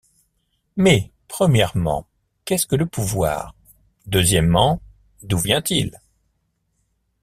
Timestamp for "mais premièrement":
0.77-2.07